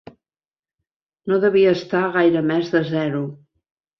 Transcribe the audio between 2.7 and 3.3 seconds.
de zero.